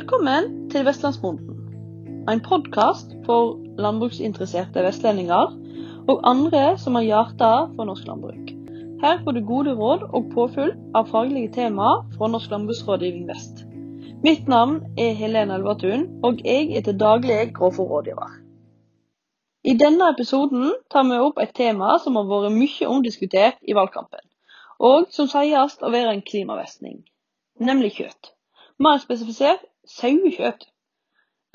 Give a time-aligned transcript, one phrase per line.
[0.00, 1.56] Velkommen til Vestlandsbonden.
[2.32, 5.50] En podkast for landbruksinteresserte vestlendinger
[6.08, 8.54] og andre som har hjerte for norsk landbruk.
[9.02, 13.60] Her får du gode råd og påfyll av faglige temaer fra Norsk landbruksrådgivning Vest.
[14.24, 18.40] Mitt navn er Helene Elvatun, og jeg er til daglig grovfòrrådgiver.
[19.68, 24.24] I denne episoden tar vi opp et tema som har vært mye omdiskutert i valgkampen,
[24.80, 27.02] og som sies å være en klimavestning,
[27.60, 28.32] nemlig kjøtt.
[28.80, 30.66] Mer spesifisert sauekjøtt.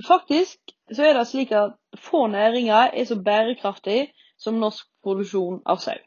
[0.08, 5.80] Faktisk så er det slik at få næringer er så bærekraftig som norsk produksjon av
[5.84, 5.98] sau.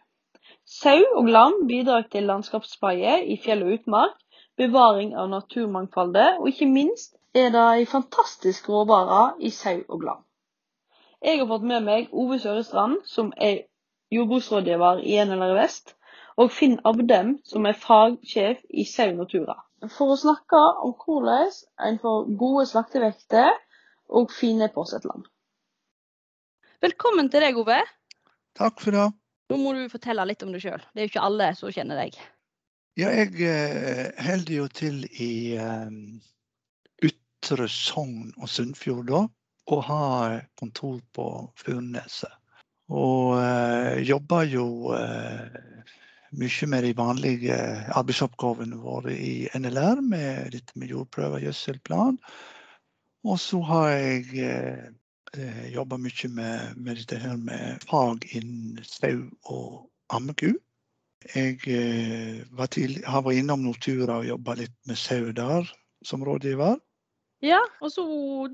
[0.69, 4.17] Sau og lam bidrar til landskapspleie i fjell og utmark,
[4.57, 10.25] bevaring av naturmangfoldet, og ikke minst er det en fantastisk råvare i sau og lam.
[11.25, 13.65] Jeg har fått med meg Ove Sørestrand, som er
[14.15, 15.97] jordbruksrådgiver i NLR Vest,
[16.37, 21.53] og Finn Abdem, som er fagsjef i Sau Natura, for å snakke om hvordan
[21.87, 23.53] en får gode slaktevekter
[24.09, 25.27] og fine påsetland.
[26.83, 27.79] Velkommen til deg, Ove.
[28.59, 29.07] Takk for det.
[29.49, 30.83] Nå må du fortelle litt om deg sjøl.
[30.93, 32.19] Det er jo ikke alle som kjenner deg.
[32.99, 35.91] Ja, jeg eh, holder jo til i eh,
[37.07, 39.23] Ytre Sogn og Sunnfjord da,
[39.71, 41.29] og har kontor på
[41.61, 42.35] Furneset.
[42.89, 45.59] Og eh, jobber jo eh,
[46.37, 47.57] mye med de vanlige
[47.97, 52.19] arbeidsoppgavene våre i NLR, med dette med jordprøver, gjødselplan.
[53.25, 54.89] Og så har jeg eh,
[55.37, 60.53] eh jobba mye med, med, dette her med fag innen sau og ammeku.
[61.35, 65.67] Jeg eh, var til, har vært innom Nortura og jobba litt med sau der
[66.05, 66.79] som rådgiver.
[67.43, 68.05] Ja, og så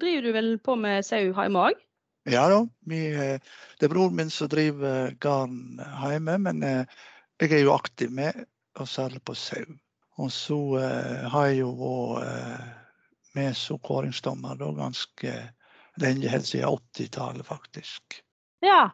[0.00, 1.80] driver du vel på med sau hjemme òg?
[2.28, 2.62] Ja da.
[2.89, 3.41] Vi, eh,
[3.78, 7.02] det er broren min som driver garn hjemme, men eh,
[7.41, 8.45] jeg er jo aktiv med,
[8.79, 9.77] og særlig på sau.
[10.23, 12.83] Og så eh, har jeg jo vært
[13.35, 15.33] med som kåringsdommer da ganske
[16.03, 18.20] lenge, helt siden 80-tallet faktisk.
[18.63, 18.91] Ja,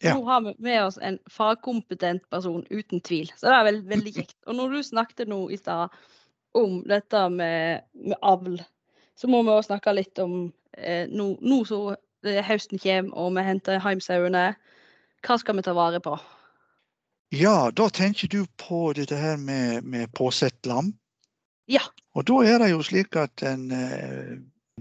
[0.00, 0.14] ja.
[0.14, 3.32] Nå har vi med oss en fagkompetent person, uten tvil.
[3.36, 4.36] Så det er veldig, veldig kjekt.
[4.46, 5.92] Og når du snakket nå i stad
[6.56, 8.56] om dette med, med, avl,
[9.18, 10.46] så må vi også snakke litt om
[10.78, 11.82] eh, nå, nå så
[12.24, 14.46] høsten kommer og vi henter hjem sauene.
[15.26, 16.16] Hva skal vi ta vare på?
[17.30, 20.88] Ja, da tenker du på dette her med, med påsett lam.
[21.70, 21.84] Ja.
[22.18, 24.32] Og da er det jo slik at en eh,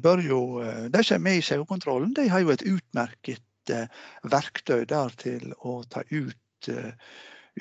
[0.01, 3.85] bør jo eh, De som er med i sauekontrollen, de har jo et utmerket eh,
[4.33, 6.69] verktøy der til å ta ut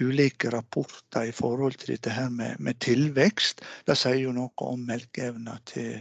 [0.00, 3.60] ulike rapporter i forhold til dette her med, med tilvekst.
[3.84, 6.00] Det sier jo noe om melkeevna til,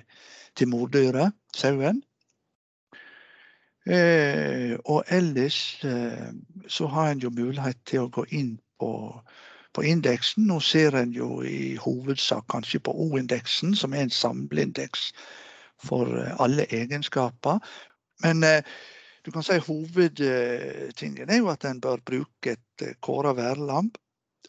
[0.55, 1.99] til mordyret, sauen.
[3.83, 8.91] Eh, og ellers så har en jo mulighet til å gå inn på
[9.77, 10.47] på indeksen.
[10.49, 15.11] Nå ser en jo i hovedsak kanskje på O-indeksen, som er en samleindeks
[15.85, 17.61] for eh, alle egenskaper.
[18.25, 18.63] Men eh,
[19.25, 24.01] du kan si hovedtingen er jo at en bør bruke et eh, kåra værlamp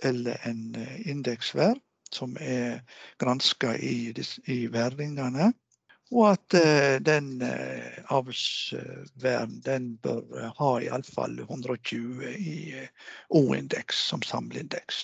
[0.02, 1.76] eller en indeksvær
[2.14, 2.80] som er
[3.20, 4.14] granska i,
[4.46, 5.52] i værringene.
[6.08, 6.54] Og at
[7.04, 7.42] den
[8.08, 12.54] avlsværen den bør ha iallfall 120 i
[13.28, 15.02] O-indeks som samleindeks.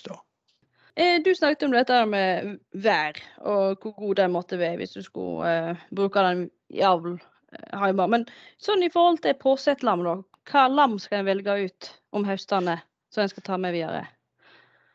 [0.95, 5.03] Eh, du snakket om dette med vær, og hvor god den måtte være hvis du
[5.05, 7.19] skulle bruke den i avl.
[8.09, 8.25] Men
[8.57, 10.05] sånn i forhold til påsettlam.
[10.49, 12.79] Hva lam skal en velge ut om høstene
[13.13, 14.05] som en skal ta med videre?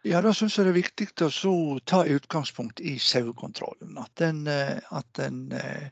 [0.02, 3.98] Ja, Da syns jeg det er viktig å ta utgangspunkt i sauekontrollen.
[4.00, 5.90] At den, eh, at den eh,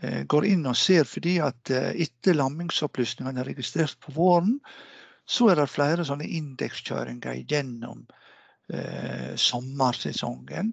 [0.00, 4.56] eh, går inn og ser, fordi at etter lammingsopplysningene er registrert på våren,
[5.28, 8.06] så er det flere sånne indekskjøringer gjennom
[8.72, 10.72] eh, sommersesongen.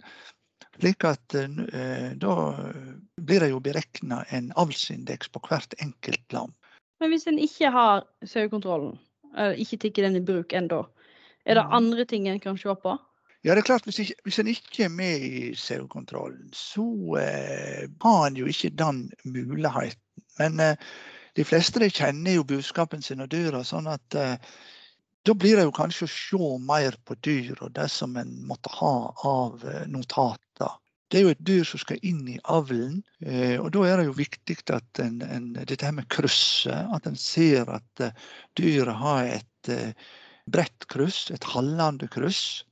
[0.79, 2.35] Slik at eh, da
[3.19, 6.55] blir det jo beregna en avlsindeks på hvert enkelt lam.
[7.03, 8.95] Men hvis en ikke har sauekontrollen,
[9.59, 10.85] ikke tar den i bruk ennå,
[11.45, 11.75] er det mm.
[11.79, 12.97] andre ting en kan se på?
[13.45, 16.85] Ja, det er klart Hvis, ikke, hvis en ikke er med i sauekontrollen, så
[17.21, 20.01] eh, har en jo ikke den muligheten.
[20.39, 20.75] Men eh,
[21.35, 24.39] de fleste de kjenner jo budskapen sin og dyra, sånn at eh,
[25.25, 28.73] da blir det jo kanskje å se mer på dyr og det som en måtte
[28.79, 28.95] ha
[29.29, 30.73] av eh, notater.
[31.09, 34.09] Det er jo et dyr som skal inn i avlen, eh, og da er det
[34.09, 39.01] jo viktig at en, en, dette her med krysset, at en ser at eh, dyret
[39.01, 39.73] har et
[40.51, 42.65] bredt kryss, et hallende kryss.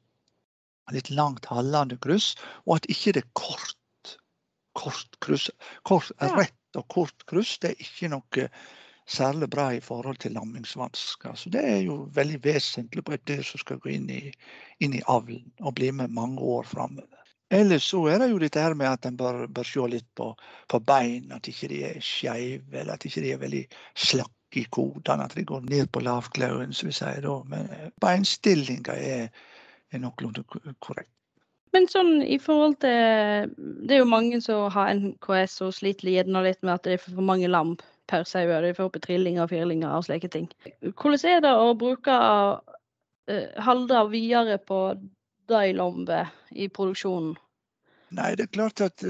[0.92, 2.34] Litt langt hallende kryss,
[2.68, 4.16] og at ikke det er kort,
[4.78, 5.50] kort kryss.
[5.88, 8.50] Kort, rett og kort kryss det er ikke noe
[9.10, 11.36] særlig bra i forhold til lammingsvansker.
[11.36, 14.22] Så det er jo veldig vesentlig på et dyr som skal gå inn i,
[14.84, 17.10] inn i avlen og bli med mange år framover.
[17.54, 20.32] Ellers så er det jo dette her med at en bør, bør se litt på,
[20.72, 24.66] på bein, at ikke de er skeive, eller at ikke de er veldig slakke i
[24.74, 27.40] kodene, at de går ned på lavklauren, som vi sier da.
[27.50, 27.70] Men
[28.04, 29.28] beinstillinga er,
[29.92, 30.46] er noenlunde
[30.84, 31.10] korrekt.
[31.74, 36.44] Men sånn i forhold til Det er jo mange som har NKS og sliter gjerne
[36.46, 37.74] litt med at det er for mange lam
[38.12, 38.46] per sau.
[38.46, 40.46] De får opp trillinger og firlinger og slike ting.
[40.92, 44.80] Hvordan er det å bruke halda halde videre på
[45.50, 47.34] de lammet i produksjonen?
[48.14, 49.04] Nei, det er klart at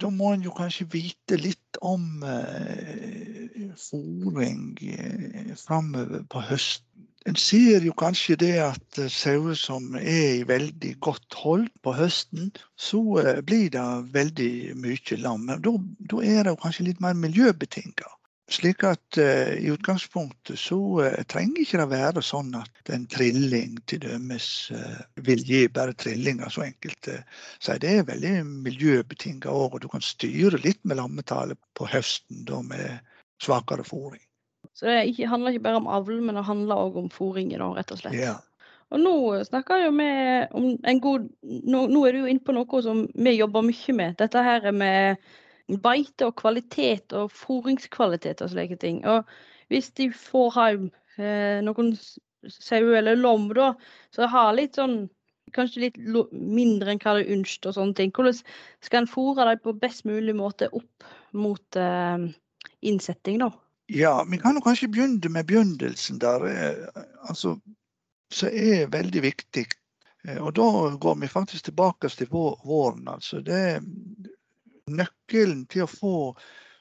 [0.00, 6.88] da må en jo kanskje vite litt om eh, fôring eh, framover på høsten.
[7.30, 12.50] En ser jo kanskje det at sauer som er i veldig godt hold på høsten,
[12.76, 14.52] så eh, blir det veldig
[14.82, 15.46] mye lam.
[15.48, 18.10] Men da er det kanskje litt mer miljøbetinga.
[18.52, 23.78] Slik at uh, i utgangspunktet så uh, trenger ikke det være sånn at en trilling
[23.88, 27.80] dømes uh, vil gi bare trillinger, så enkelt sier.
[27.80, 28.34] Det er veldig
[28.66, 33.00] miljøbetinga òg, og du kan styre litt med lammetallet på høsten da med
[33.42, 34.22] svakere fôring.
[34.76, 37.92] Så det ikke, handler ikke bare om avl, men det handler òg om fôringen, rett
[37.94, 38.16] og slett?
[38.20, 38.38] Ja.
[38.92, 39.14] Og nå
[39.48, 43.38] snakker vi om en god nå, nå er du jo inne på noe som vi
[43.38, 44.18] jobber mye med.
[44.20, 45.22] Dette her med
[45.80, 49.00] beite og kvalitet og fôringskvalitet og slike ting.
[49.08, 49.24] Og
[49.72, 51.94] hvis de får hjem eh, noen
[52.50, 53.72] sauer eller lom, da,
[54.14, 55.04] så har litt sånn
[55.52, 55.96] Kanskje litt
[56.32, 58.12] mindre enn hva de ønsket og sånne ting.
[58.16, 58.38] Hvordan
[58.80, 61.04] skal en fôre dem på best mulig måte opp
[61.36, 62.24] mot eh,
[62.80, 63.50] innsetting, da?
[63.92, 66.46] Ja, vi kan jo kanskje begynne med begynnelsen der.
[66.48, 67.58] Eh, altså,
[68.32, 69.66] som er veldig viktig.
[70.24, 73.08] Eh, og da går vi faktisk tilbake til våren.
[73.08, 73.82] Altså det,
[74.98, 76.16] nøkkelen til å få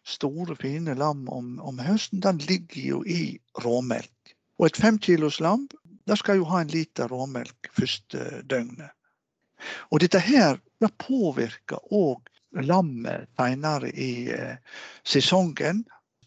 [0.07, 4.33] store, fine lam om, om høsten, den ligger jo i råmelk.
[4.59, 5.67] Og et femkilos lam
[6.09, 8.91] det skal jo ha en liter råmelk første døgnet.
[9.93, 12.31] Og dette her det påvirker òg
[12.65, 14.57] lammet senere i eh,
[15.07, 15.85] sesongen,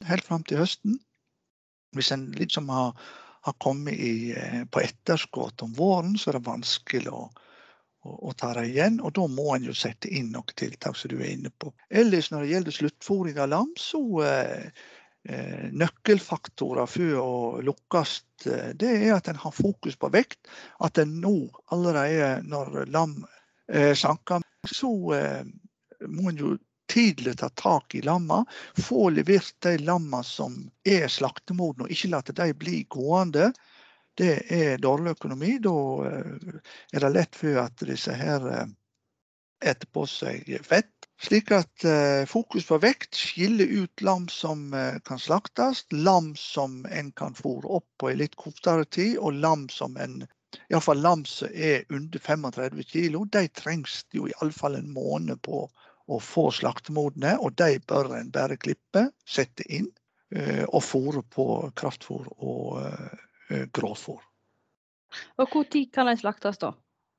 [0.09, 0.97] helt fram til høsten.
[1.95, 2.95] Hvis en liksom har,
[3.45, 7.27] har kommet i, eh, på etterskudd om våren, så er det vanskelig å,
[8.05, 9.01] og, ta det igjen.
[9.01, 11.73] Og da må en jo sette inn noen tiltak som du er inne på.
[11.91, 14.85] Ellers når det gjelder sluttfòring av lam, så eh,
[15.29, 17.33] eh, nøkkelfaktorer for å
[17.65, 18.17] lukkes,
[18.51, 20.41] eh, det er at en har fokus på vekt.
[20.85, 21.37] At en nå
[21.75, 23.19] allerede når lam
[23.73, 25.43] eh, sanker, så eh,
[26.09, 26.55] må en jo
[26.91, 28.45] tidlig ta tak i lamma.
[28.77, 33.53] Få levert de lamma som er slaktemodne, og ikke la de bli gående
[34.21, 35.57] det er dårlig økonomi.
[35.63, 35.77] Da
[36.09, 36.59] eh,
[36.95, 38.47] er det lett for at disse her
[39.65, 40.91] etter på seg fett.
[41.25, 44.75] Slik at eh, fokus på vekt skiller ut lam som
[45.07, 49.69] kan slaktes, lam som en kan fôre opp på i litt kortere tid, og lam
[49.73, 50.25] som en
[50.71, 55.65] Iallfall lam som er under 35 kg, de trengs jo iallfall en måned på
[56.07, 59.89] å få slaktemodne, og de bør en bare klippe, sette inn
[60.69, 62.79] og fôre på kraftfôr og
[63.51, 64.23] Eh, grovfôr.
[65.37, 66.73] Og Når kan de slaktes da?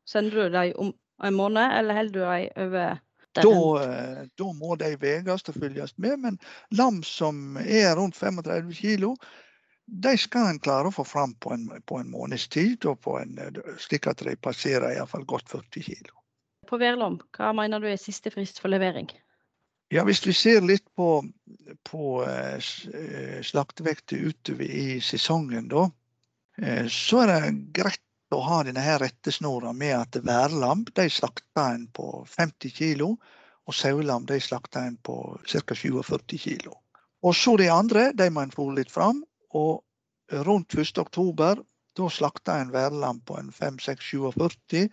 [0.06, 0.94] Sender du dem om
[1.24, 2.98] en måned, eller holder du dem over
[3.36, 6.38] da, eh, da, må de veies og følges med, men
[6.72, 9.10] lam som er rundt 35 kg,
[9.86, 13.36] de skal en klare å få fram på en, på en måneds tid, og en,
[13.77, 16.13] slik at de passerer iallfall godt 40 kg.
[16.65, 19.12] På Verlom, hva mener du er siste frist for levering?
[19.91, 21.20] Ja, Hvis vi ser litt på,
[21.84, 26.04] på eh, slaktevekter utover i sesongen, da, Eh,
[26.91, 28.01] så er det greit
[28.35, 33.03] å ha denne her rettesnora med at værlam de slakter en på 50 kg,
[33.65, 35.75] og sauelam de slakter en på ca.
[35.75, 36.71] 47 kg.
[37.25, 39.24] Og så de andre, de må en fôre litt fram.
[39.57, 39.81] Og
[40.45, 40.97] rundt 1.
[41.01, 41.62] oktober
[41.95, 44.89] da slakter en værlam på en 5-6-47,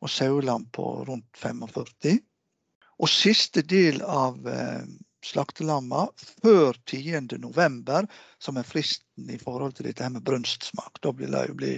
[0.00, 2.18] og sauelam på rundt 45.
[3.00, 4.40] Og siste del av
[5.20, 6.08] eh, slaktelamma
[6.42, 8.08] før 10.11,
[8.38, 11.00] som er fristen i forhold til dette med brunstsmak.
[11.02, 11.74] Da vil det jo bli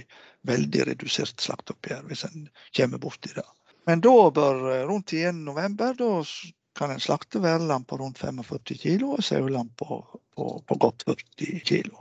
[0.47, 3.45] veldig redusert slakteoppgjør hvis en kommer borti det.
[3.87, 6.11] Men da bør eh, rundt 10.11, da
[6.73, 9.99] kan en slakte værlam på rundt 45 kg og sauelam på,
[10.35, 11.91] på, på, godt 40 kg.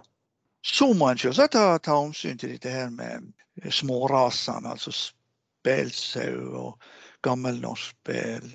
[0.64, 3.32] Så må en selvsagt ta, hensyn til dette her med
[3.68, 6.86] smårasene, altså spelsau og
[7.26, 8.46] gammelnorsk spel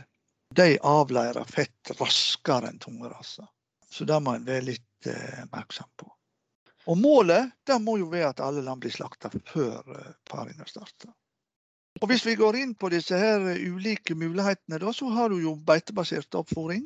[0.56, 3.48] de avleirer fett raskere enn tunge raser.
[3.90, 6.10] Så det må en være litt eh, oppmerksom på.
[6.88, 11.12] Og Målet det må jo være at alle lam blir slakta før eh, paringa starter.
[12.02, 15.56] Og Hvis vi går inn på disse her ulike mulighetene, da, så har du jo
[15.68, 16.86] beitebasert oppfòring,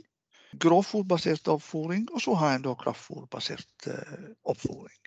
[0.62, 4.98] grovfòrbasert oppfòring, og så har en da kraftfòrbasert eh, oppfòring.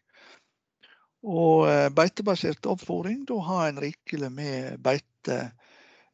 [1.25, 5.41] Og eh, beitebasert oppfòring, da har en rikelig med beite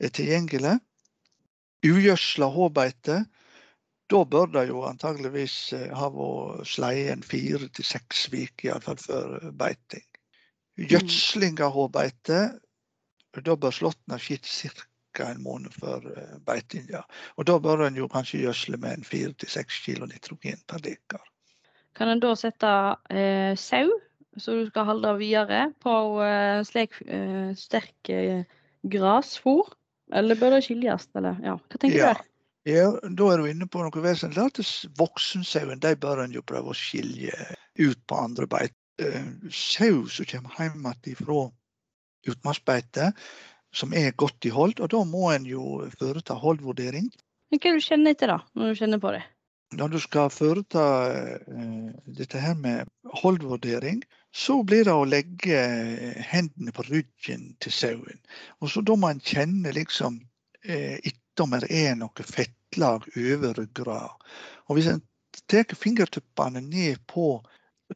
[0.00, 0.78] tilgjengelig.
[1.86, 3.22] Ugjødsla hårbeite,
[4.10, 5.56] da bør det jo antageligvis
[5.94, 10.06] ha vært sleie en fire til seks uker, iallfall før beiting.
[10.80, 12.40] Gjødsling av hårbeite,
[13.36, 15.26] da bør slåtten ha skjedd ca.
[15.30, 16.06] en måned før
[16.46, 17.02] beitinga.
[17.36, 20.82] Og da bør en jo kanskje gjødsle med en fire til seks kilo nitrogen per
[20.82, 21.22] dekar.
[21.98, 22.70] Kan en da sette
[23.10, 23.90] eh, sau,
[24.38, 25.92] så du skal holde videre, på
[26.24, 28.46] eh, slik eh, sterk eh,
[28.86, 29.74] grasfôr?
[30.12, 32.12] Eller bør det skilles, eller ja, hva tenker Ja.
[32.14, 32.26] du?
[32.68, 34.42] Ja, da er du inne på noe vesentlig.
[34.50, 34.58] At
[34.98, 37.32] voksensauen de bør en jo prøve å skilje
[37.80, 38.76] ut på andre beite.
[39.00, 41.38] Eh, Sau som kommer hjem igjen fra
[42.28, 43.12] utmarksbeite,
[43.72, 47.08] som er godt i hold, og da må en jo foreta holdvurdering.
[47.50, 49.22] Hva er det du kjenner etter, da, når du kjenner på det?
[49.78, 52.90] Når du skal foreta eh, dette her med
[53.22, 55.60] holdvurdering, så blir det å legge
[56.30, 58.20] hendene på ryggen til sauen.
[58.60, 60.20] Og så da må en kjenne liksom
[60.62, 64.12] eh, etter om det er noe fettlag over ryggrada.
[64.68, 65.02] Og hvis en
[65.50, 67.40] tar fingertuppene ned på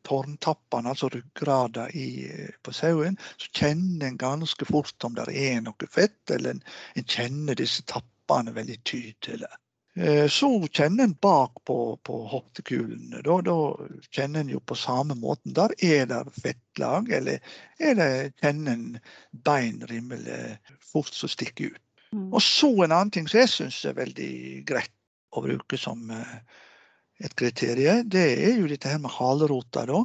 [0.03, 2.27] tårntappene, altså ryggrada i,
[2.63, 6.65] på sauen, så kjenner en ganske fort om det er noe fett, eller en,
[6.99, 9.51] en kjenner disse tappene veldig tydelig.
[9.97, 13.23] Eh, Så kjenner en bak på, på hoftekulene.
[13.23, 13.57] Da, da
[14.11, 15.55] kjenner en jo på samme måten.
[15.55, 17.39] Der er det fettlag, eller
[17.79, 18.11] er det,
[18.43, 18.87] kjenner en
[19.47, 21.81] bein rimelig fort som stikker ut.
[22.31, 24.35] Og så en annen ting som jeg syns er veldig
[24.67, 24.93] greit
[25.35, 26.37] å bruke som eh,
[27.23, 29.85] et kriterium, det er jo dette her med halerota.
[29.87, 30.03] da.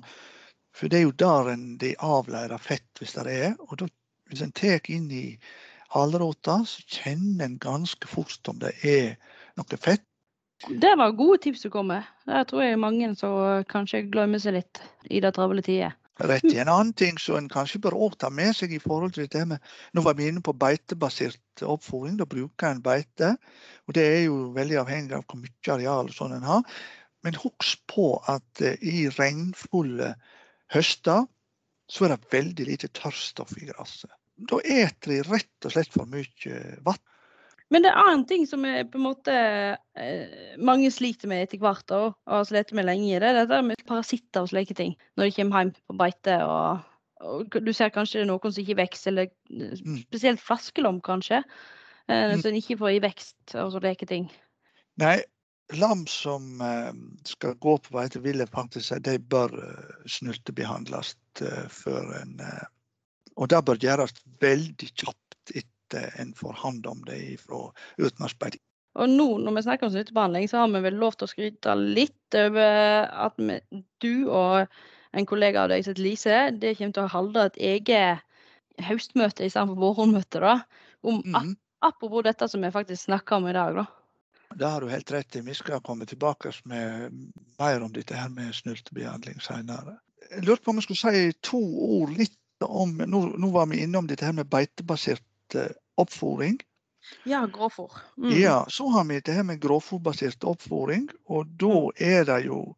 [0.73, 3.53] For det er jo der en, de avleirer fett, hvis det er.
[3.67, 3.89] Og da,
[4.29, 5.25] hvis en tar inn i
[5.93, 9.17] halerota, så kjenner en ganske fort om det er
[9.59, 10.05] noe fett.
[10.67, 12.07] Det var gode tips du kom med.
[12.27, 15.95] Der tror jeg mange som kanskje glemmer seg litt i det travle tider.
[16.19, 16.57] Rett i.
[16.59, 19.63] En annen ting som en kanskje bør ta med seg i forhold til dette med
[19.95, 22.17] Nå var vi inne på beitebasert oppfòring.
[22.19, 23.35] Da bruker en beite.
[23.87, 26.79] Og det er jo veldig avhengig av hvor mye areal og sånn en har.
[27.23, 30.13] Men husk på at eh, i regnfulle
[30.75, 31.25] høster
[31.89, 34.11] så er det veldig lite tørrstoff i gresset.
[34.49, 37.01] Da eter de rett og slett for mye vann.
[37.69, 41.61] Men det er en ting som er på en måte eh, mange sliter med etter
[41.61, 43.19] hvert, og har slitt med lenge.
[43.21, 46.37] Det er dette med parasitter og slike ting når de kommer hjem på beite.
[46.49, 46.79] og,
[47.21, 50.01] og Du ser kanskje det er noen som ikke vokser, eller Mm.
[50.07, 51.43] spesielt flaskelom kanskje.
[52.09, 54.31] Eh, en Som ikke får i vekst og slike ting.
[54.97, 55.19] Nei,
[55.77, 56.91] lam som eh,
[57.25, 59.53] skal gå på beite, vil jeg faktisk si de bør
[60.09, 62.41] snultebehandles eh, før en
[63.37, 65.28] Og det bør gjøres veldig kjapt
[65.89, 68.61] etter en får hånd om det fra utmarksbeite.
[68.99, 71.75] Og nå når vi snakker om snyttebehandling, så har vi vel lov til å skryte
[71.77, 73.59] litt over at vi,
[74.01, 74.65] du og
[75.13, 78.25] en kollega av deg som heter Lise, det kommer til å holde et eget
[78.85, 80.59] høstmøte istedenfor vårmøte, da.
[81.03, 81.55] Om ap Mhm.
[81.81, 83.85] apropos dette som vi faktisk snakker om i dag, da.
[84.55, 85.41] Det har du helt rett i.
[85.41, 87.11] Vi skal komme tilbake med
[87.59, 89.99] mer om dette her med snyltebehandling senere.
[90.31, 91.59] Jeg lurte på om jeg skulle si to
[92.01, 95.23] ord litt om Nå, nå var vi innom dette her med beitebasert
[95.55, 96.59] eh, oppfôring.
[97.23, 97.91] Ja, grovfôr.
[98.17, 98.41] Mm.
[98.41, 101.09] Ja, så har vi det her med grovfôrbasert oppfôring.
[101.25, 102.75] Og da er det jo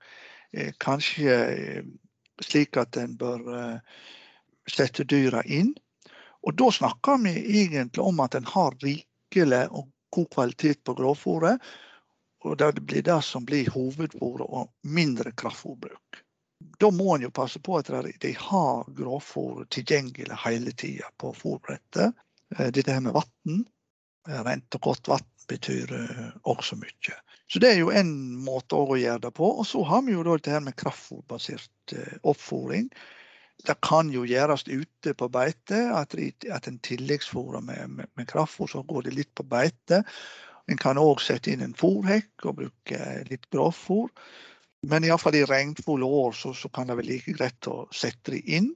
[0.51, 1.83] eh, kanskje eh,
[2.41, 3.77] slik at en bør eh,
[4.69, 5.73] sette dyra inn.
[6.41, 11.61] Og da snakker vi egentlig om at en har rikelig og god kvalitet på grovfôret.
[12.41, 16.23] Og det blir det som blir hovedfòret, og mindre kraftfòrbruk.
[16.81, 17.89] Da må en jo passe på at
[18.21, 22.17] de har grovfôr tilgjengelig hele tida på fôrbrettet.
[22.57, 23.63] Eh, Dette her med vann,
[24.27, 27.15] rent og godt vann, betyr eh, også mye.
[27.51, 28.11] Så det er jo en
[28.45, 29.49] måte å gjøre det på.
[29.59, 32.87] Og så har vi jo dette her med kraftfôrbasert oppfòring.
[33.67, 38.81] Det kan jo gjøres ute på beite, at, en tilleggsfòrer med, med, med kraftfôr, så
[38.87, 40.01] går det litt på beite.
[40.71, 44.09] En kan òg sette inn en fôrhekk og bruke litt grovfòr.
[44.89, 48.41] Men iallfall i regnfulle år så, så kan det være like greit å sette det
[48.49, 48.71] inn.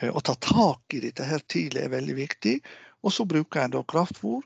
[0.00, 2.56] Eh, Å ta tak i dette her tidlig er veldig viktig.
[3.02, 4.44] Og så bruker en da kraftfôr.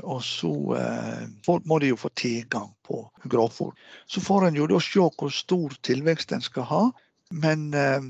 [0.00, 1.24] Og så eh,
[1.68, 3.74] må de jo få tilgang på grovfôr.
[4.06, 6.82] Så får en jo da se hvor stor tilvekst en skal ha.
[7.30, 8.00] Men eh,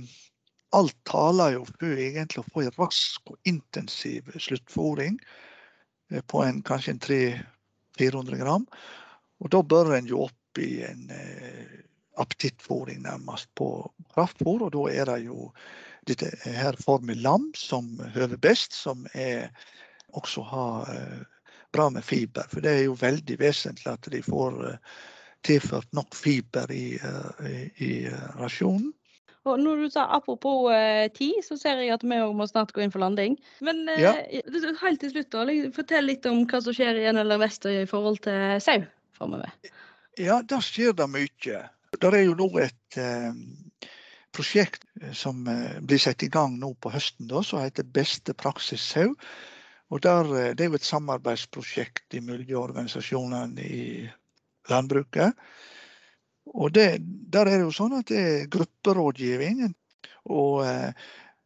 [0.77, 5.19] alt taler jo for egentlig å få en rask og intensiv sluttfòring
[6.13, 7.05] eh, på en, kanskje en
[7.99, 8.67] 300-400 gram.
[9.41, 11.81] Og da bør en jo opp i en eh,
[12.21, 13.71] appetittfòring nærmest på
[14.15, 15.51] kraftfôr, og da er det jo
[16.09, 19.51] dette her Formel Lam som høver best, som er
[20.17, 21.21] også har eh,
[21.73, 22.49] bra med fiber.
[22.51, 24.79] For det er jo veldig vesentlig at de får eh,
[25.47, 27.93] tilført nok fiber i, eh, i, i
[28.41, 28.91] rasjonen.
[29.49, 32.75] Og når du sa apropos eh, tid, så ser jeg at vi òg må snart
[32.77, 33.39] gå inn for landing.
[33.65, 34.13] Men eh, Ja.
[34.83, 38.21] helt til slutt, da, fortell litt om hva som skjer i NLR Vestøy i forhold
[38.27, 38.83] til sau
[39.17, 39.53] framover.
[40.21, 41.63] Ja, der skjer det mye.
[42.01, 43.33] Det er jo nå et eh,
[44.37, 48.35] prosjekt eh, som eh, blir satt i gang nå på høsten, da, som heter Beste
[48.35, 49.11] praksis sau.
[49.11, 54.09] Eh, Det er jo et samarbeidsprosjekt i miljøorganisasjonene i
[54.71, 55.35] landbruket.
[56.55, 59.75] Og det, Der er det jo sånn at det er grupperådgivning,
[60.31, 60.65] og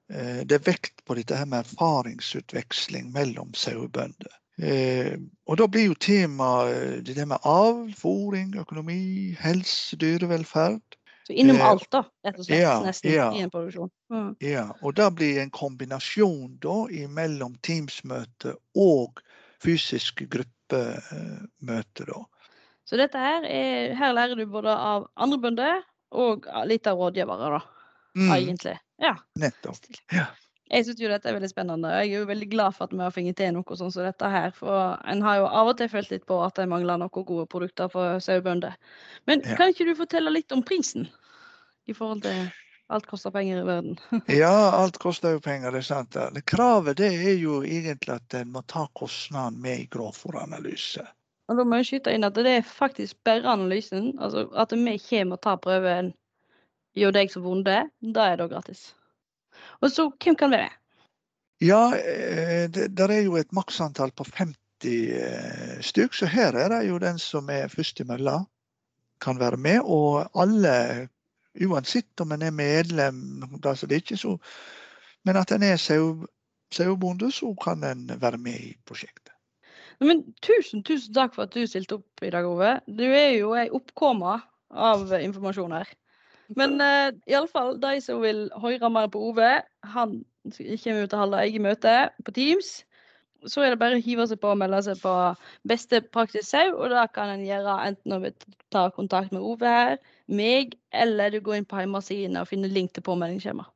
[0.08, 4.32] det er vekt på dette her med erfaringsutveksling mellom sauebønder.
[5.46, 10.96] Og da blir jo tema eh, det med avl, fôring, økonomi, helse, dyrevelferd.
[11.26, 12.61] Så innom Eh, alt, da, rett og slett.
[12.61, 13.31] ja, nesten ja.
[13.33, 13.90] i en produksjon.
[14.12, 14.37] Mm.
[14.45, 16.76] Ja, og det blir en kombinasjon da
[17.09, 19.23] mellom Teams-møte og
[19.64, 22.21] fysisk gruppemøte, da.
[22.85, 27.50] Så dette her er Her lærer du både av andre bønder og litt av rådgivere,
[27.57, 27.62] da,
[28.14, 28.76] Mm, egentlig.
[29.00, 29.16] Ja.
[29.40, 29.76] nettopp.
[30.12, 30.26] Ja.
[30.73, 31.90] Jeg syns jo dette er veldig spennende.
[31.90, 34.06] og Jeg er jo veldig glad for at vi har fått til noe sånn som
[34.06, 34.50] dette her.
[34.56, 37.47] For en har jo av og til følt litt på at det mangler noen gode
[37.52, 38.76] produkter for sauebønder.
[39.26, 39.56] Men Ja.
[39.56, 41.09] kan ikke du fortelle litt om prisen?
[41.87, 42.50] I forhold til
[42.88, 43.99] alt koster penger i verden.
[44.28, 46.16] ja, alt koster jo penger, det er sant.
[46.16, 46.44] det.
[46.47, 51.04] Kravet det er jo egentlig at en må ta kostnaden med i grovfòranalyse.
[51.49, 54.14] Og da må jeg skyte inn at det er faktisk bare analysen.
[54.18, 56.14] Altså at vi kommer og tar prøven
[56.97, 58.94] gjør deg som bonde, da er det gratis.
[59.80, 60.80] Og så, hvem kan være med?
[61.62, 66.68] Ja, eh, det der er jo et maksantall på 50 eh, stykk, så her er
[66.68, 68.40] det jo den som er først i mølla,
[69.20, 69.80] kan være med.
[69.84, 71.08] Og alle,
[71.64, 74.38] uansett om en er medlem, altså det er ikke så
[75.25, 76.26] Men at en er sau-
[76.73, 79.32] sauebonde, så kan en være med i prosjektet.
[80.00, 82.80] Men tusen, tusen takk for at du stilte opp i dag, Ove.
[82.87, 84.34] Du er jo ei oppkomme
[84.70, 85.88] av informasjon her.
[86.52, 89.52] Men uh, iallfall de som vil høre mer på Ove,
[89.94, 92.74] han kommer jo til å holde eget møte på Teams.
[93.49, 95.12] Så er det bare å hive seg på og melde seg på
[95.69, 98.32] Beste praksis sau, og det kan en gjøre enten når vi
[98.73, 99.97] tar kontakt med Ove her,
[100.28, 103.69] meg, eller du går inn på hjemmesiden og finner link til påmeldingsskjema.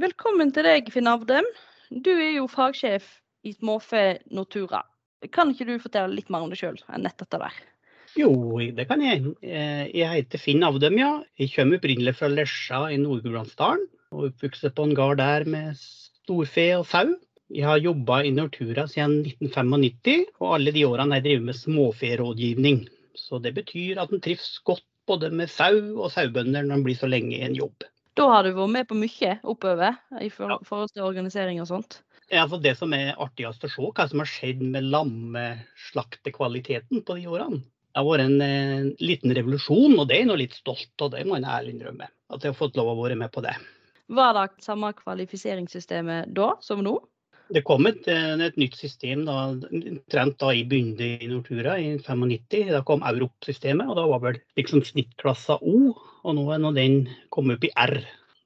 [0.00, 1.46] Velkommen til deg, Finn Avdem.
[1.90, 3.06] Du er jo fagsjef
[3.46, 4.80] i Småfe Nortura.
[5.28, 7.56] Kan ikke du fortelle litt mer om deg sjøl enn nett dette der?
[8.18, 8.32] Jo,
[8.74, 9.22] det kan jeg.
[9.44, 11.10] Eh, Jeg heter Finn Avdem, ja.
[11.38, 13.84] Jeg kommer opprinnelig fra Lesja i Nord-Gudbrandsdalen.
[14.10, 17.12] Og oppvokst på en gard der med storfe og sau.
[17.50, 21.58] Jeg har jobba i Nortura siden 1995, og alle de årene har jeg drevet med
[21.58, 22.84] småferådgivning.
[23.18, 26.98] Så det betyr at en trives godt både med sau og sauebønder når en blir
[26.98, 27.86] så lenge i en jobb.
[28.18, 32.00] Da har du vært med på mye oppover i forhold til organisering og sånt.
[32.30, 37.26] For Det som er artigst å se, hva som har skjedd med lammeslaktekvaliteten på de
[37.26, 37.58] årene.
[37.90, 41.10] Det har vært en en liten revolusjon, og det er jeg nå litt stolt av.
[41.10, 42.06] Det må jeg ærlig innrømme.
[42.30, 43.56] At jeg har fått lov å være med på det.
[44.10, 47.00] Var det samme kvalifiseringssystemet da som nå?
[47.50, 49.50] Det kom et, eh, et nytt system da,
[50.10, 52.70] trent da i begynte i Nortura i 95.
[52.70, 55.90] Da kom Europ-systemet, og da var vel liksom snittklassa O.
[56.22, 57.98] Og nå er nå den kommet opp i R.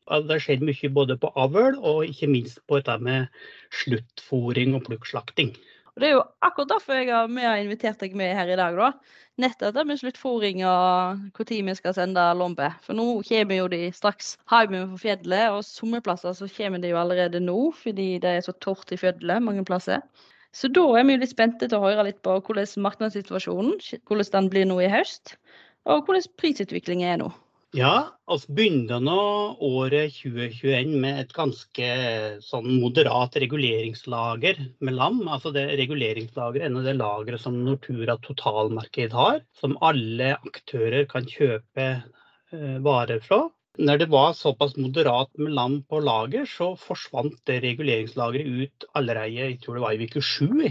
[0.04, 3.30] Det skjer mye både på avl og ikke minst på dette med
[3.82, 5.54] sluttfòring og plukkslakting.
[5.94, 8.74] Det er jo akkurat derfor jeg har, vi har invitert deg med her i dag.
[8.74, 8.90] da.
[9.38, 12.68] Nettopp det med sluttfòring og når vi skal sende lombe.
[12.82, 16.98] For nå kommer jo de straks hjemme fra fjellet, og sommerplasser så kommer de jo
[16.98, 20.02] allerede nå fordi det er så tørt i fjellet mange plasser.
[20.54, 24.32] Så da er vi jo litt spente til å høre litt på hvordan markedssituasjonen hvordan
[24.36, 25.36] den blir nå i høst,
[25.86, 27.32] og hvordan prisutviklingen er nå.
[27.74, 27.94] Ja,
[28.30, 29.22] vi begynner nå
[29.66, 31.88] året 2021 med et ganske
[32.46, 35.18] sånn moderat reguleringslager med lam.
[35.26, 41.88] Altså det reguleringslageret er det lageret som Nortura totalmarked har, som alle aktører kan kjøpe
[41.90, 43.42] eh, varer fra.
[43.82, 49.34] Når det var såpass moderat med lam på lager, så forsvant det reguleringslageret ut allerede
[49.34, 50.70] jeg tror det var i uke sju.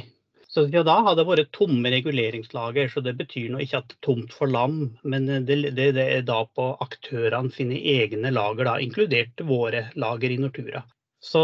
[0.54, 4.04] Så da har det vært tomme reguleringslager, så det betyr nå ikke at det er
[4.06, 8.76] tomt for lam, men det, det, det er da på aktørene sine egne lager, da,
[8.84, 10.84] inkludert våre lager i Nortura.
[11.24, 11.42] Så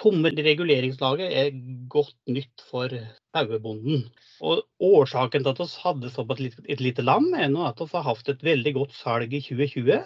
[0.00, 1.52] tomme reguleringslager er
[1.92, 4.06] godt nytt for sauebonden.
[4.40, 8.08] Og årsaken til at vi hadde såpass et lite lam, er nå at vi har
[8.08, 10.00] hatt et veldig godt salg i 2020.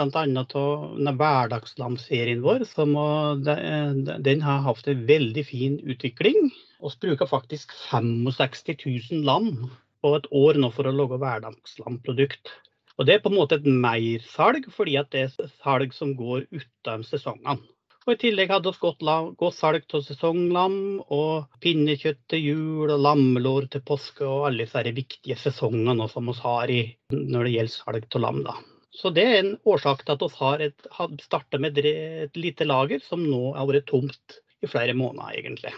[0.00, 0.44] Bl.a.
[0.56, 2.96] av hverdagslamserien vår, som
[3.44, 6.50] den har hatt en veldig fin utvikling.
[6.80, 8.80] Vi bruker faktisk 65
[9.12, 9.52] 000 lam
[10.00, 12.54] på et år nå for å lage hverdagslamprodukt.
[12.96, 17.04] Og Det er på en måte et mersalg, fordi det er salg som går utenom
[17.08, 17.60] sesongene.
[18.06, 19.04] Og I tillegg hadde vi godt,
[19.40, 20.76] godt salg av sesonglam
[21.12, 26.36] og pinnekjøtt til jul og lammelår til påske og alle disse viktige sesongene som vi
[26.40, 26.82] har i,
[27.12, 28.44] når det gjelder salg av lam.
[28.48, 28.56] da.
[28.90, 32.66] Så Det er en årsak til at vi har, et, har startet med et lite
[32.66, 35.72] lager som nå har vært tomt i flere måneder, egentlig.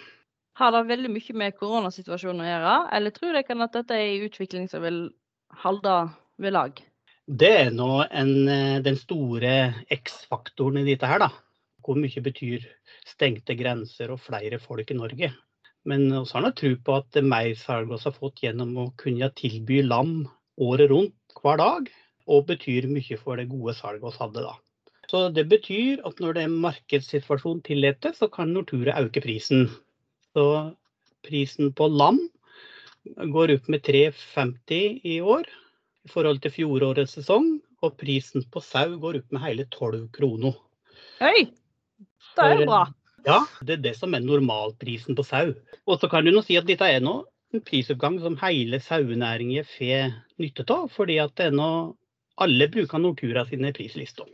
[0.57, 4.27] Har det veldig mye med koronasituasjonen å gjøre, eller tror dere at dette er en
[4.29, 4.99] utvikling som vil
[5.63, 5.95] holde
[6.41, 6.83] ved lag?
[7.29, 11.31] Det er nå en, eh, den store X-faktoren i dette her, da.
[11.85, 12.67] Hvor mye betyr
[13.07, 15.33] stengte grenser og flere folk i Norge.
[15.85, 19.83] Men vi har nok tro på at mersalg vi har fått gjennom å kunne tilby
[19.83, 20.29] lam
[20.61, 21.89] året rundt hver dag,
[22.27, 24.55] og betyr mye for det gode salget vi hadde da.
[25.11, 29.69] Så Det betyr at når det er markedssituasjon tillater, så kan Nortura øke prisen.
[30.33, 30.75] Så
[31.27, 32.21] prisen på lam
[33.35, 35.45] går opp med 3,50 i år
[36.07, 37.61] i forhold til fjorårets sesong.
[37.83, 40.55] Og prisen på sau går opp med hele 12 kroner.
[41.19, 41.51] Hei!
[42.37, 42.85] Det er jo bra.
[43.27, 45.53] Ja, det er det som er normalprisen på sau.
[45.87, 47.21] Og så kan du nå si at dette er nå
[47.53, 51.69] en prisoppgang som hele sauenæringen får nytte av, fordi at det er nå
[52.43, 54.29] alle bruker Nortura sine prislister.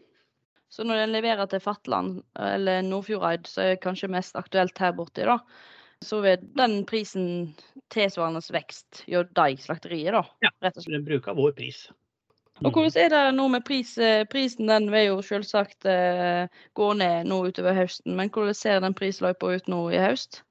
[0.69, 5.25] Så når en leverer til Fatland eller Nordfjordeid, så er kanskje mest aktuelt her borte,
[5.25, 5.39] da,
[6.05, 7.55] så vil den prisen
[7.93, 10.23] tilsvarende vekst gjøre deg slakteriet, da?
[10.45, 10.99] Ja, rett og slett.
[10.99, 11.87] Den bruker vår pris.
[12.59, 13.93] Og Hvordan er det nå med pris?
[14.03, 18.81] Eh, prisen den vil jo selvsagt eh, gå ned nå utover høsten, men hvordan ser
[18.83, 20.43] den prisløypa ut nå i høst?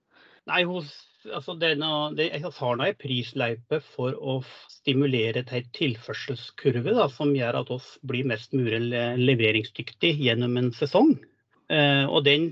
[0.48, 0.94] Nei, hos,
[1.34, 4.40] altså denne, det, nå en prisløype for å
[4.72, 8.82] stimulere til en tilførselskurve da, som gjør at oss blir mest mulig
[9.20, 11.16] leveringsdyktig gjennom en sesong.
[11.68, 12.50] Eh, og den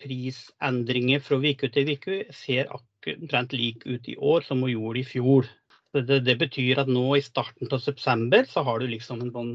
[0.00, 5.08] prisendringen fra uke til uke ser omtrent lik ut i år som hun gjorde i
[5.08, 5.48] fjor.
[5.96, 9.52] Det, det, betyr at nå i starten av september så har du liksom en sånn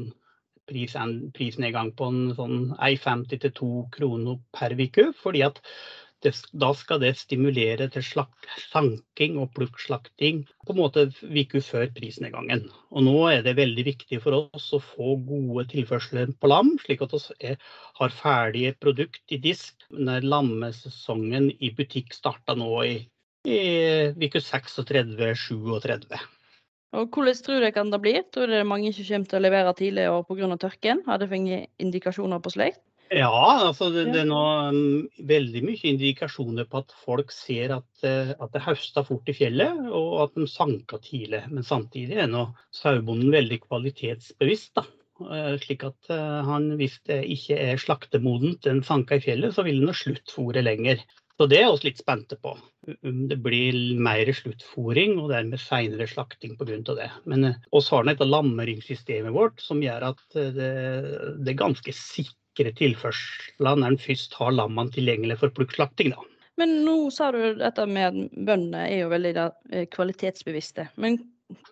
[0.70, 0.94] pris,
[1.34, 5.10] prisnedgang på en sånn 1,50 til 2 kroner per uke.
[5.18, 5.60] Fordi at
[6.24, 11.88] det, da skal det stimulere til slakt, sanking og plukkslakting på en måte uke før
[11.96, 12.66] prisnedgangen.
[12.90, 17.04] Og nå er det veldig viktig for oss å få gode tilførsler på lam, slik
[17.06, 17.54] at vi
[18.00, 22.94] har ferdige produkt i disk når lammesesongen i butikk starter nå i,
[23.48, 23.58] i
[24.18, 26.06] uke 36-37.
[26.92, 28.24] Og Hvordan tror dere det blir?
[28.28, 30.56] Tror dere mange ikke kommer til å levere tidligere pga.
[30.60, 31.04] tørken?
[31.06, 32.82] Har dere fått indikasjoner på slikt?
[33.12, 34.40] Ja, altså det, det er nå
[34.72, 39.36] um, veldig mye indikasjoner på at folk ser at, uh, at det høster fort i
[39.36, 41.42] fjellet, og at de sanker tidlig.
[41.52, 42.46] Men samtidig er nå
[42.76, 44.72] sauebonden veldig kvalitetsbevisst.
[44.80, 44.86] da.
[45.20, 49.66] Uh, slik at uh, han, hvis det ikke er slaktemodent, den sanka i fjellet, så
[49.66, 51.04] vil han sluttfòre lenger.
[51.36, 52.56] Så det er vi litt spente på.
[53.02, 56.80] Det blir mer sluttfòring og dermed seinere slakting pga.
[56.96, 57.08] det.
[57.28, 60.70] Men vi har dette lammeringssystemet vårt som gjør at det,
[61.42, 66.12] det er ganske sikkert sikre tilførsler når en først har lammene tilgjengelig for plukkslakting.
[66.60, 70.90] Men nå sa du dette med at bøndene er jo veldig da, eh, kvalitetsbevisste.
[70.96, 71.18] Men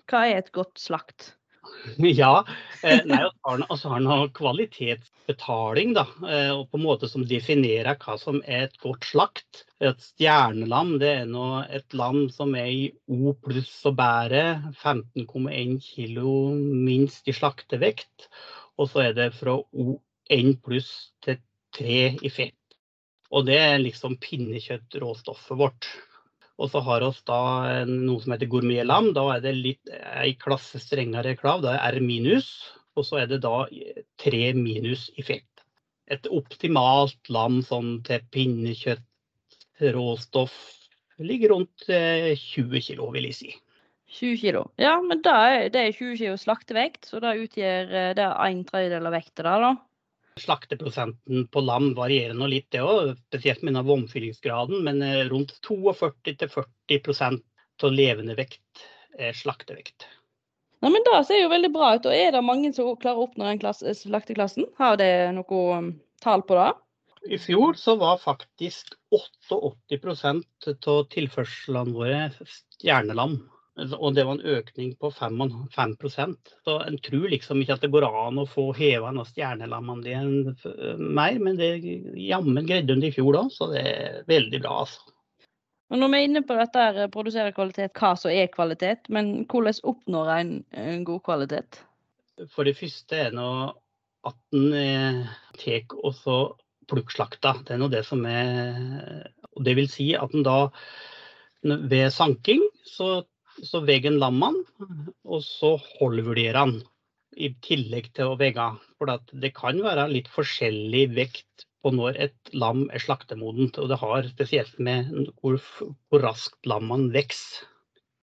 [0.08, 1.34] hva er et godt slakt?
[2.00, 2.44] Ja,
[2.82, 6.06] eh, nei, altså har noe kvalitetsbetaling, da.
[6.24, 9.64] Eh, og på en måte som definerer hva som er et godt slakt.
[9.84, 15.76] Et stjernelam det er nå et lam som er i O pluss og bærer 15,1
[15.84, 16.24] kg
[16.88, 18.30] minst i slaktevekt.
[18.80, 20.90] Og så er det fra O N pluss
[21.24, 21.40] til
[21.76, 22.56] 3 i fett.
[23.30, 25.88] Og det er liksom pinnekjøttråstoffet vårt.
[26.60, 27.42] Og så har vi da
[27.88, 29.12] noe som heter gourmetlam.
[29.16, 31.62] Da er det litt ei klasse strengere krav.
[31.64, 32.50] Da er R minus.
[32.98, 33.64] Og så er det da
[34.20, 35.46] 3 minus i fett.
[36.10, 39.06] Et optimalt lam sånn til pinnekjøtt,
[39.94, 40.56] råstoff,
[41.22, 43.52] ligger rundt 20 eh, kg, vil jeg si.
[44.18, 44.64] 20 kilo.
[44.80, 48.64] Ja, men det er, det er 20 kg slaktevekt, så det utgjør eh, det en
[48.66, 49.72] tredjedel av vekta der, da?
[50.40, 54.80] Slakteprosenten på lam varierer nå litt, det òg, spesielt med vomfyllingsgraden.
[54.86, 57.40] Men eh, rundt 42-40
[57.82, 58.84] av levende vekt
[59.18, 60.06] er slaktevekt.
[60.80, 62.06] Ja, men Det ser jo veldig bra ut.
[62.06, 64.68] og Er det mange som klarer å oppnå den slakteklassen?
[64.80, 65.90] Har det noe um,
[66.24, 66.70] tall på det?
[67.28, 68.94] I fjor så var faktisk
[69.52, 73.36] 88% av tilførslene våre stjernelam.
[73.78, 75.94] Og det var en økning på 5, 5
[76.66, 80.56] Så en tror liksom ikke at det går an å få heva stjernelammene stjernelamandelen
[80.98, 81.70] mer, men det
[82.18, 84.80] jammen greide hun det i fjor da, så det er veldig bra.
[84.84, 85.00] altså.
[85.90, 89.46] Og når vi er inne på dette her, produsere kvalitet, hva som er kvalitet, men
[89.50, 91.80] hvordan oppnår en, en god kvalitet?
[92.54, 93.48] For det første er nå
[94.28, 95.24] at en
[95.58, 96.36] tar og så
[96.90, 97.56] plukkslakta.
[97.66, 100.58] Det er nå det som er og Det vil si at en da
[101.62, 103.24] ved sanking så
[103.66, 106.78] så veggen lammer lammene, og så holdvurderer han
[107.36, 108.66] i tillegg til å vegge.
[108.98, 109.10] For
[109.42, 113.78] det kan være litt forskjellig vekt på når et lam er slaktemodent.
[113.80, 115.60] Og det har spesielt med hvor,
[116.10, 117.66] hvor raskt lammene vokser.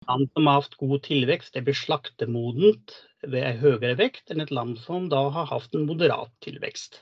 [0.03, 2.91] Lam som har hatt god tilvekst, det blir slaktemodent
[3.23, 6.99] ved en høyere vekt enn et lam som da har hatt en moderat tilvekst.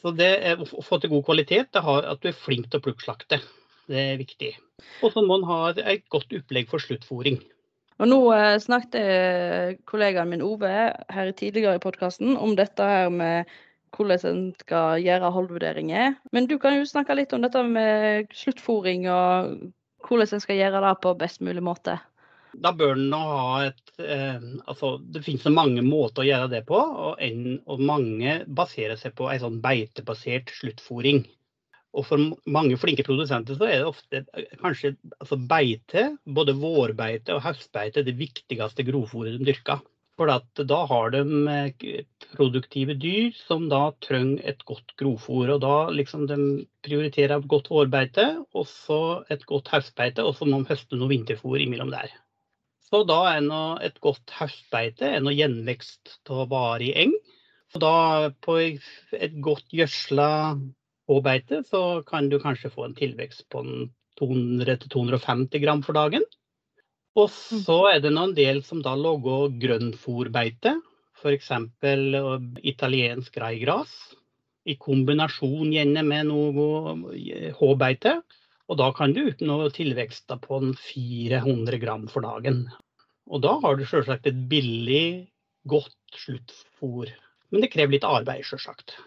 [0.00, 2.80] Så det er, Å få til god kvalitet det har at du er flink til
[2.80, 3.42] å plukkslakte.
[3.88, 4.54] Det er viktig.
[5.02, 5.60] Og så må man ha
[5.92, 7.40] et godt opplegg for sluttfòring.
[7.98, 10.74] Og Nå eh, snakket kollegaen min Ove
[11.10, 13.50] her tidligere i podkasten om dette her med
[13.96, 16.14] hvordan en skal gjøre holdvurderinger.
[16.32, 19.56] Men du kan jo snakke litt om dette med sluttfòring og
[20.06, 21.98] hvordan en skal gjøre det på best mulig måte.
[22.58, 26.62] Da bør en ha et eh, altså Det finnes så mange måter å gjøre det
[26.68, 31.26] på, og, en, og mange baserer seg på en sånn beitebasert sluttfòring.
[31.96, 32.20] Og for
[32.50, 34.24] mange flinke produsenter så er det ofte
[34.60, 39.80] kanskje altså beite, både vårbeite og høstbeite, det viktigste grovfòret de dyrker.
[40.18, 40.30] For
[40.66, 41.20] da har de
[41.52, 41.98] eh,
[42.34, 45.52] produktive dyr som da trenger et godt grovfòr.
[45.54, 46.38] Og da liksom de
[46.82, 51.62] prioriterer godt vårbeite, og så et godt høstbeite, og så må de høste noe vinterfòr
[51.62, 52.10] imellom der.
[52.88, 57.14] Så da er noe, et godt høstbeite er noe gjenvekst av varig eng.
[57.76, 57.94] Og da
[58.42, 60.30] på et godt gjødsla
[61.24, 63.62] beite så kan du kanskje få en tilvekst på
[64.20, 66.24] 200-250 gram for dagen.
[67.18, 67.90] Og så mm.
[67.92, 70.76] er det noen del som da lager grønnfòrbeite,
[71.18, 71.50] f.eks.
[72.72, 73.94] italiensk raigras.
[74.68, 78.18] I kombinasjon gjerne med noe H-beite.
[78.68, 82.66] Og da kan du oppnå tilvekster på 400 gram for dagen.
[83.28, 85.28] Og da har du selvsagt et billig,
[85.68, 87.08] godt sluttfôr.
[87.48, 88.98] Men det krever litt arbeid, selvsagt.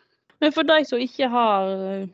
[0.42, 2.08] Men for de som ikke har eh,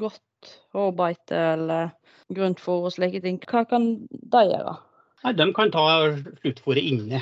[0.00, 1.90] godt hårbeite eller
[2.32, 4.78] grøntfôr og slike ting, hva kan de gjøre?
[5.24, 5.84] Nei, De kan ta
[6.40, 7.20] sluttfôret inne.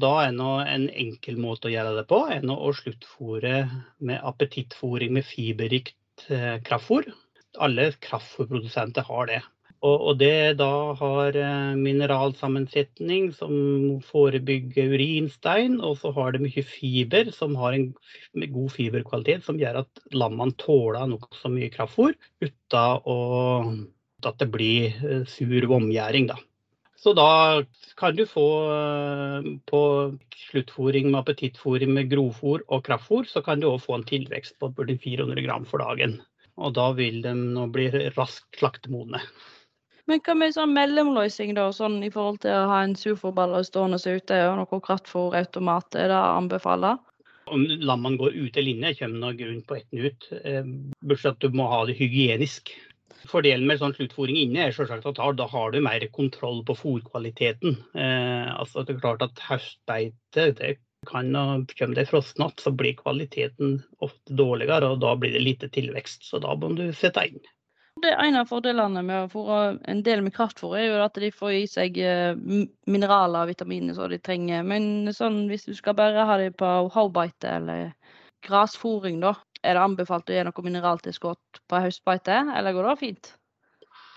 [0.00, 3.60] Da er en enkel måte å gjøre det på er å sluttfôre
[4.02, 7.12] med appetittfôring med fiberrikt eh, kraftfôr
[7.58, 9.40] alle kraftfôrprodusenter har det.
[9.84, 13.52] Og, og det da har eh, mineralsammensetning som
[14.06, 17.90] forebygger urinstein, og så har det mye fiber som har en
[18.54, 23.84] god fiberkvalitet som gjør at lammene tåler nokså mye kraftfôr uten
[24.24, 26.30] at det blir eh, sur omgjæring.
[26.32, 26.40] Da.
[26.96, 27.60] Så da
[28.00, 29.80] kan du få eh, på
[30.48, 34.72] sluttfòring med appetittfòring med grovfòr og kraftfòr, så kan du òg få en tilvekst på
[34.72, 36.22] 400 gram for dagen.
[36.56, 39.20] Og da vil de nå bli raskt slaktemodne.
[40.10, 44.00] Men hva med sånn mellomløsning, da, sånn i forhold til å ha en surforballer stående
[44.04, 45.96] ute og noe kraftfòrautomat?
[45.96, 46.96] Er det å anbefale?
[47.52, 50.28] Om lammene går ut eller inne, kommer noe grunn på etten ut.
[50.44, 50.64] Eh,
[51.04, 52.72] bortsett at du må ha det hygienisk.
[53.30, 57.78] Fordelen med sånn sluttfòring inne er at da har du mer kontroll på fòrkvaliteten.
[57.96, 60.76] Eh, altså det er klart at Høstbeite det
[61.08, 61.32] kan
[61.78, 66.24] Kommer det frostnatt, så blir kvaliteten ofte dårligere, og da blir det lite tilvekst.
[66.24, 67.40] Så da må du sette inn.
[68.04, 71.30] Er En av fordelene med å fôre en del med kraftfôr, er jo at de
[71.34, 72.34] får i seg eh,
[72.90, 74.64] mineraler og vitaminer som de trenger.
[74.66, 77.94] Men sånn, hvis du skal bare ha dem på havbeite eller
[78.44, 83.32] grasfòring, da, er det anbefalt å gi noe mineraltilskudd på høstbeite, eller går det fint?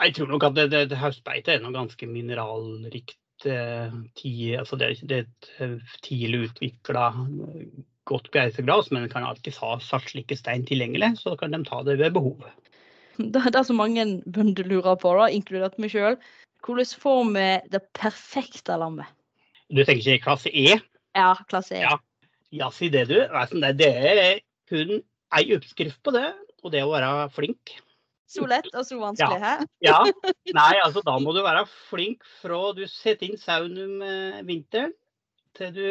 [0.03, 4.75] Jeg tror nok at det, det, det høstbeite er noe ganske mineralrikt Eh, tid, altså
[4.75, 7.11] det, det, er et eh, tidlig utvikla
[8.09, 11.99] godt beitegras, men en kan alltid ha slike stein tilgjengelig, så kan de ta det
[12.01, 12.47] ved behov.
[13.33, 16.19] Det er så mange bønder lurer på, da, inkludert meg sjøl.
[16.65, 19.09] Hvordan får vi det perfekte lammet?
[19.69, 20.77] Du tenker ikke klasse E?
[21.17, 21.83] Ja, klasse E.
[21.83, 21.97] Ja,
[22.55, 23.19] ja si det, du.
[23.77, 24.99] Det er kun
[25.37, 26.29] ei oppskrift på det,
[26.63, 27.77] og det å være flink.
[28.27, 29.53] Så lett og så vanskelig, hæ?
[29.85, 30.01] Ja.
[30.59, 34.91] Nei, altså da må du være flink fra du setter inn sauen om eh, vinteren
[35.57, 35.87] til du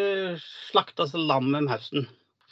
[0.69, 2.05] slakter altså lam om høsten.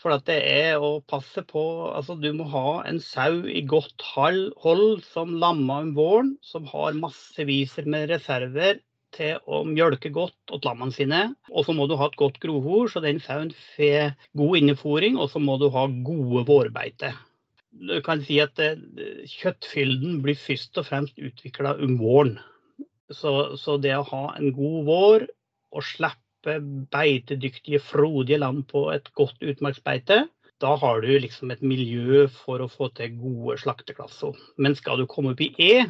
[0.05, 4.05] For at det er å passe på Altså du må ha en sau i godt
[4.13, 8.83] hold som lammer om våren, som har masseviser med reserver
[9.15, 11.23] til å mjølke godt åt lammene sine.
[11.55, 15.17] Og så må du ha et godt grovfôr, så den sauen får god innefòring.
[15.17, 17.15] Og så må du ha gode vårbeite
[17.75, 18.79] du kan si at eh,
[19.31, 22.37] kjøttfylden blir først og fremst utvikla om våren.
[23.13, 25.27] Så, så, det å ha en god vår
[25.75, 26.24] og slippe
[26.93, 30.25] beitedyktige, frodige lam på et godt utmarksbeite,
[30.63, 34.37] da har du liksom et miljø for å få til gode slakteklasser.
[34.57, 35.85] Men skal du komme opp i E,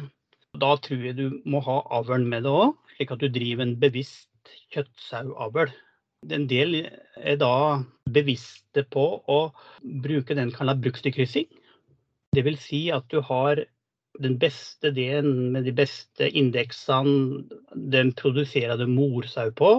[0.59, 3.75] da tror jeg du må ha avlen med det òg, slik at du driver en
[3.79, 5.71] bevisst kjøttsauavl.
[6.33, 9.39] En del er da bevisste på å
[10.01, 10.73] bruke den kalla.
[10.75, 13.61] Det vil si at du har
[14.23, 17.43] den beste delen med de beste indeksene
[17.75, 19.71] den produserer morsau på.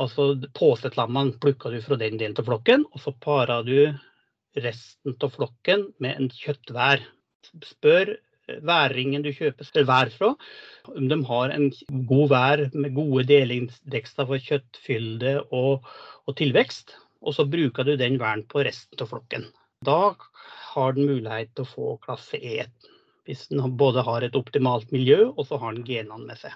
[0.00, 3.78] Altså Påsetlammene plukker du fra den delen av flokken, og så parer du
[4.60, 7.04] resten av flokken med en kjøttvær.
[7.64, 10.32] spør væringen du kjøper vær fra,
[10.94, 11.70] om de har en
[12.10, 15.86] god vær med gode delingsdekster for kjøttfylde og,
[16.26, 16.94] og, tilvekst.
[17.26, 19.48] Og så bruker du den væren på resten av flokken.
[19.84, 20.14] Da
[20.74, 22.68] har den mulighet til å få klasse E.
[23.26, 26.54] Hvis den både har et optimalt miljø og så har den genene med seg.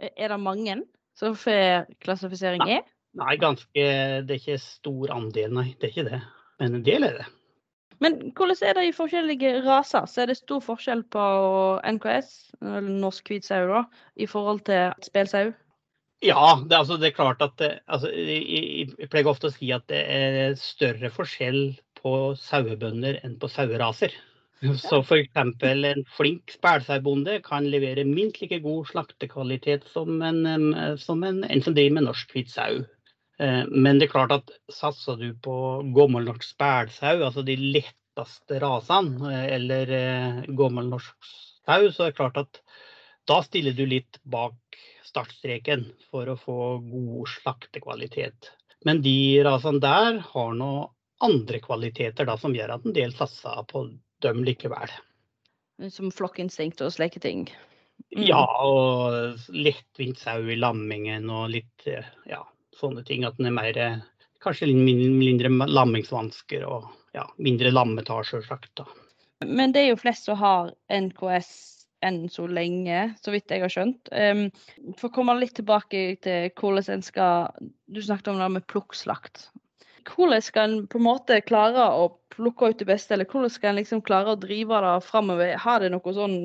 [0.00, 0.78] Er det mange
[1.18, 2.82] som er klassifisering E?
[3.14, 3.86] Nei, ganske,
[4.26, 5.68] det er ikke stor andel, nei.
[5.78, 6.20] Det er ikke det.
[6.58, 7.26] Men en del er det.
[8.02, 10.08] Men hvordan er det i forskjellige raser?
[10.10, 11.26] Så er det stor forskjell på
[11.94, 13.84] NKS, eller norsk hvit sau, da,
[14.18, 15.52] i forhold til spelsau?
[16.24, 19.70] Ja, det, altså, det, er klart at det, altså, jeg, jeg, pleier ofte å si
[19.74, 24.14] at det er større forskjell på sauebønder enn på saueraser.
[24.80, 25.36] Så f.eks.
[25.36, 31.74] en flink spælsaubonde kan levere minst like god slaktekvalitet som en, som en, en som
[31.74, 32.84] driver med norsk hvit sau.
[33.38, 35.56] Eh, men det er klart at satser du på
[35.96, 41.30] gammelnorsk spælsau, altså de letteste rasene, eh, eller eh, gammelnorsk
[41.66, 42.60] sau, så er det klart at
[43.26, 48.52] da stiller du litt bak startstreken for å få god slaktekvalitet.
[48.84, 50.72] Men de rasene der har nå
[51.24, 53.86] andre kvaliteter da, som gjør at en del satser på
[54.24, 54.92] dem likevel.
[55.90, 57.46] Som flokkinstinkt og slike ting?
[58.14, 58.24] Mm.
[58.26, 61.86] Ja, og lettvint sau i lammingen og litt
[62.28, 62.42] ja,
[62.78, 63.26] sånne ting.
[63.26, 63.80] At den er mer
[64.44, 68.84] kanskje mindre lammingsvansker og ja, mindre lammetasjer sjølsagt.
[69.44, 71.52] Men det er jo flest som har NKS
[72.04, 74.10] enn så lenge, så vidt jeg har skjønt.
[74.12, 74.46] Um,
[74.98, 77.54] for å komme litt tilbake til hvordan en skal
[77.88, 79.48] Du snakket om det med plukkslakt.
[80.04, 83.72] Hvordan skal en på en måte klare å plukke ut det beste, eller hvordan skal
[83.72, 85.54] en liksom klare å drive det framover?
[85.60, 86.36] Har det noen sånn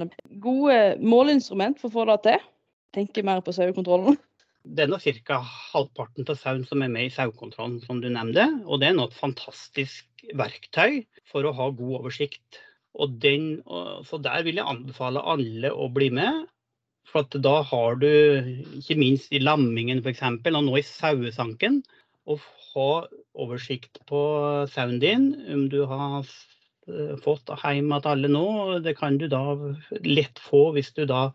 [0.43, 2.47] gode måleinstrument for å få det til?
[2.95, 4.17] Tenker mer på sauekontrollen.
[4.69, 5.39] Det er nå ca.
[5.71, 8.45] halvparten av sauen som er med i sauekontrollen, som du nevnte.
[8.67, 12.59] Og det er nå et fantastisk verktøy for å ha god oversikt.
[12.99, 13.61] Og den,
[14.05, 16.47] så der vil jeg anbefale alle å bli med.
[17.09, 18.09] For da har du,
[18.77, 21.81] ikke minst i lammingen f.eks., og nå i sauesanken,
[22.29, 22.91] å ha
[23.39, 24.21] oversikt på
[24.73, 25.31] sauen din.
[25.53, 26.27] Om du har
[27.23, 28.47] fått hjem til alle nå,
[28.81, 29.43] det kan du da
[30.01, 31.27] lett få hvis du da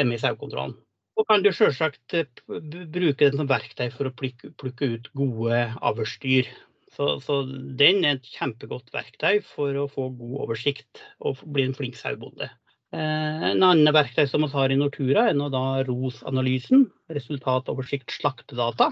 [0.00, 0.78] er med i sauekontrollen.
[1.14, 6.48] Og kan du selvsagt eh, bruke den som verktøy for å plukke ut gode avlsdyr.
[6.94, 7.40] Så, så,
[7.78, 12.48] den er et kjempegodt verktøy for å få god oversikt og bli en flink sauebonde.
[12.94, 18.90] Eh, en annen verktøy som vi har i Nortura, er nå da ROS-analysen, resultatoversikt slaktedata.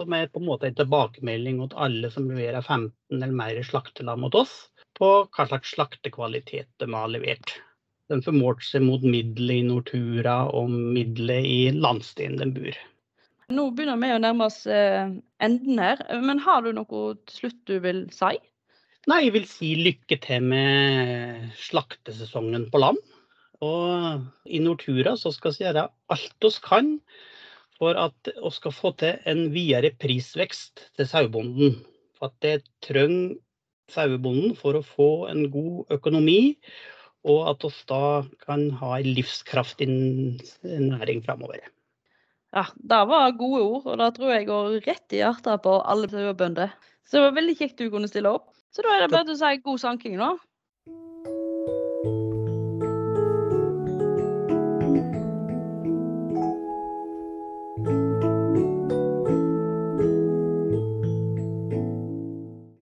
[0.00, 4.22] Som er på en måte en tilbakemelding mot alle som leverer 15 eller mer slaktelam
[4.24, 4.54] mot oss,
[4.96, 7.52] på hva slags slaktekvalitet de har levert.
[8.08, 12.78] Den målt seg mot middelet i Nortura og middelet i landsdelen de bor.
[13.52, 17.60] Nå begynner vi å nærme oss eh, enden her, men har du noe til slutt
[17.68, 18.38] du vil si?
[19.10, 23.00] Nei, jeg vil si lykke til med slaktesesongen på land.
[23.60, 26.94] Og i Nortura så skal vi gjøre alt vi kan
[27.80, 31.78] for at vi skal få til en videre prisvekst til sauebonden.
[32.18, 33.38] For at det trenger
[33.90, 36.40] sauebonden for å få en god økonomi
[37.28, 38.04] og at vi da
[38.46, 39.88] kan ha en livskraftig
[40.62, 41.60] næring framover.
[42.50, 46.08] Ja, det var gode ord, og det tror jeg går rett i hjertet på alle
[46.10, 46.72] sauebønder.
[47.06, 48.48] Så det var veldig kjekt du kunne stille opp.
[48.74, 50.32] Så da er det bare til å si god sanking nå.